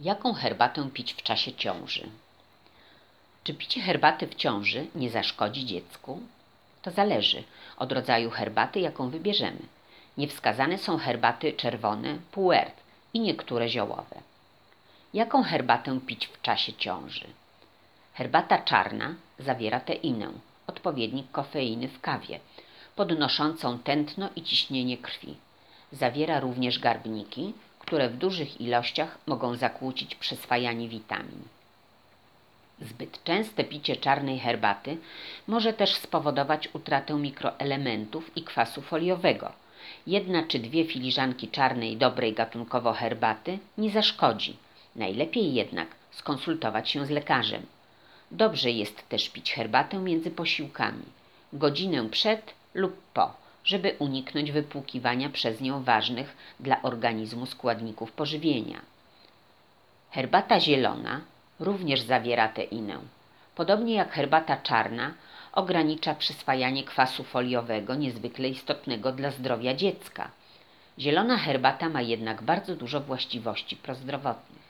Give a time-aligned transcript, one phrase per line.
[0.00, 2.08] Jaką herbatę pić w czasie ciąży?
[3.44, 6.20] Czy picie herbaty w ciąży nie zaszkodzi dziecku?
[6.82, 7.42] To zależy
[7.76, 9.58] od rodzaju herbaty, jaką wybierzemy.
[10.18, 12.74] Niewskazane są herbaty czerwone, puert
[13.14, 14.20] i niektóre ziołowe.
[15.14, 17.26] Jaką herbatę pić w czasie ciąży?
[18.14, 20.32] Herbata czarna zawiera teinę,
[20.66, 22.40] odpowiednik kofeiny w kawie,
[22.96, 25.36] podnoszącą tętno i ciśnienie krwi.
[25.92, 27.54] Zawiera również garbniki,
[27.90, 31.42] które w dużych ilościach mogą zakłócić przyswajanie witamin.
[32.80, 34.96] Zbyt częste picie czarnej herbaty
[35.46, 39.52] może też spowodować utratę mikroelementów i kwasu foliowego.
[40.06, 44.56] Jedna czy dwie filiżanki czarnej dobrej gatunkowo herbaty nie zaszkodzi.
[44.96, 47.66] Najlepiej jednak skonsultować się z lekarzem.
[48.30, 51.04] Dobrze jest też pić herbatę między posiłkami,
[51.52, 58.80] godzinę przed lub po, żeby uniknąć wypłukiwania przez nią ważnych dla organizmu składników pożywienia.
[60.10, 61.20] Herbata zielona
[61.60, 62.98] również zawiera teinę.
[63.54, 65.14] Podobnie jak herbata czarna,
[65.52, 70.30] ogranicza przyswajanie kwasu foliowego, niezwykle istotnego dla zdrowia dziecka.
[70.98, 74.62] Zielona herbata ma jednak bardzo dużo właściwości prozdrowotnych.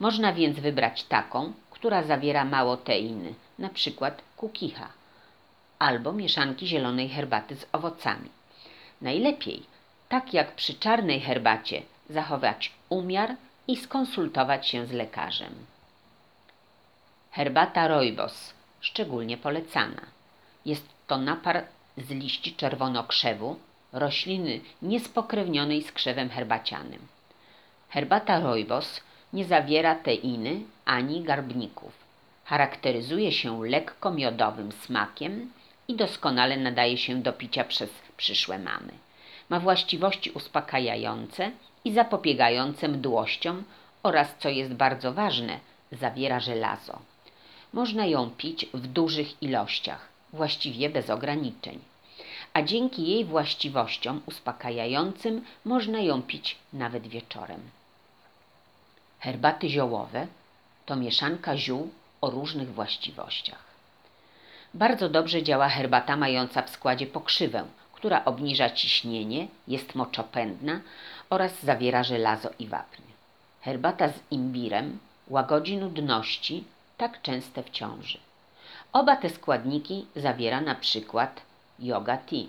[0.00, 3.34] Można więc wybrać taką, która zawiera mało teiny,
[3.74, 4.88] przykład kukicha,
[5.78, 8.30] albo mieszanki zielonej herbaty z owocami.
[9.02, 9.62] Najlepiej,
[10.08, 13.36] tak jak przy czarnej herbacie, zachować umiar
[13.68, 15.54] i skonsultować się z lekarzem.
[17.30, 20.02] Herbata rooibos, szczególnie polecana.
[20.66, 21.64] Jest to napar
[21.96, 23.56] z liści czerwonokrzewu,
[23.92, 27.06] rośliny niespokrewnionej z krzewem herbacianym.
[27.88, 29.00] Herbata rooibos
[29.32, 31.92] nie zawiera teiny ani garbników.
[32.44, 35.50] Charakteryzuje się lekko miodowym smakiem
[35.88, 38.92] i doskonale nadaje się do picia przez przyszłe mamy.
[39.48, 41.50] Ma właściwości uspokajające
[41.84, 43.64] i zapobiegające mdłościom
[44.02, 45.58] oraz, co jest bardzo ważne,
[45.92, 46.98] zawiera żelazo.
[47.72, 51.78] Można ją pić w dużych ilościach, właściwie bez ograniczeń.
[52.52, 57.60] A dzięki jej właściwościom uspokajającym można ją pić nawet wieczorem.
[59.18, 60.26] Herbaty ziołowe
[60.86, 61.90] to mieszanka ziół
[62.20, 63.73] o różnych właściwościach.
[64.74, 70.80] Bardzo dobrze działa herbata mająca w składzie pokrzywę, która obniża ciśnienie, jest moczopędna
[71.30, 73.02] oraz zawiera żelazo i wapń.
[73.60, 74.98] Herbata z imbirem
[75.28, 76.64] łagodzi nudności,
[76.96, 78.18] tak częste w ciąży.
[78.92, 81.42] Oba te składniki zawiera na przykład
[81.78, 82.46] yoga tea.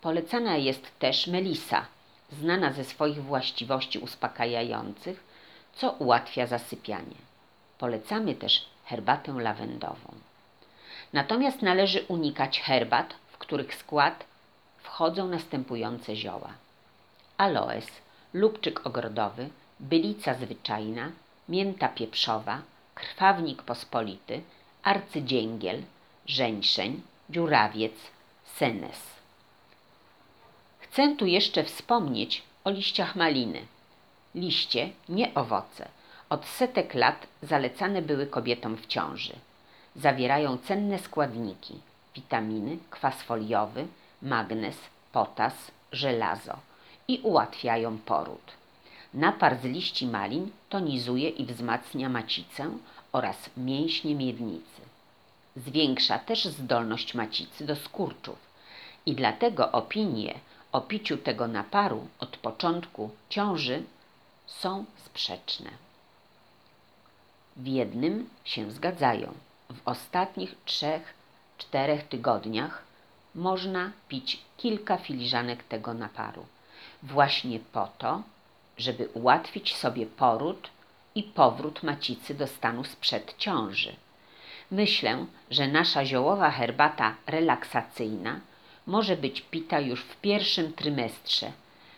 [0.00, 1.86] Polecana jest też melisa,
[2.32, 5.24] znana ze swoich właściwości uspokajających,
[5.74, 7.16] co ułatwia zasypianie.
[7.78, 10.14] Polecamy też herbatę lawendową.
[11.12, 14.24] Natomiast należy unikać herbat, w których skład
[14.78, 16.52] wchodzą następujące zioła:
[17.36, 17.86] aloes,
[18.34, 19.48] lubczyk ogrodowy,
[19.80, 21.12] bylica zwyczajna,
[21.48, 22.62] mięta pieprzowa,
[22.94, 24.42] krwawnik pospolity,
[24.82, 25.82] arcydzięgiel,
[26.26, 27.94] żeńszeń, dziurawiec,
[28.56, 29.00] senes.
[30.78, 33.60] Chcę tu jeszcze wspomnieć o liściach maliny.
[34.34, 35.88] Liście, nie owoce,
[36.30, 39.34] od setek lat zalecane były kobietom w ciąży.
[39.98, 41.80] Zawierają cenne składniki:
[42.14, 43.86] witaminy, kwas foliowy,
[44.22, 44.76] magnez,
[45.12, 45.54] potas,
[45.92, 46.56] żelazo
[47.08, 48.52] i ułatwiają poród.
[49.14, 52.70] Napar z liści malin tonizuje i wzmacnia macicę
[53.12, 54.82] oraz mięśnie miednicy.
[55.56, 58.38] Zwiększa też zdolność macicy do skurczów
[59.06, 60.34] i dlatego opinie
[60.72, 63.82] o piciu tego naparu od początku ciąży
[64.46, 65.70] są sprzeczne.
[67.56, 69.47] W jednym się zgadzają.
[69.70, 71.14] W ostatnich trzech,
[71.58, 72.82] czterech tygodniach
[73.34, 76.46] można pić kilka filiżanek tego naparu.
[77.02, 78.22] Właśnie po to,
[78.78, 80.70] żeby ułatwić sobie poród
[81.14, 83.96] i powrót macicy do stanu sprzed ciąży.
[84.70, 88.40] Myślę, że nasza ziołowa herbata relaksacyjna
[88.86, 91.52] może być pita już w pierwszym trymestrze,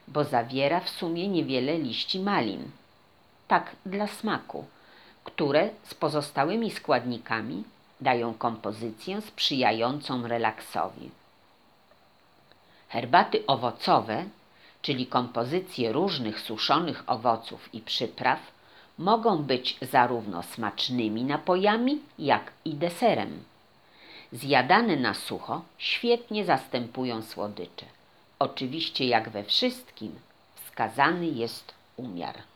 [0.08, 2.70] bo zawiera w sumie niewiele liści malin.
[3.48, 4.64] Tak dla smaku,
[5.24, 7.64] które z pozostałymi składnikami
[8.00, 11.10] dają kompozycję sprzyjającą relaksowi.
[12.88, 14.24] Herbaty owocowe,
[14.82, 18.38] czyli kompozycje różnych suszonych owoców i przypraw,
[18.98, 23.44] mogą być zarówno smacznymi napojami, jak i deserem.
[24.32, 27.86] Zjadane na sucho świetnie zastępują słodycze.
[28.38, 30.18] Oczywiście, jak we wszystkim,
[30.54, 32.49] wskazany jest umiar.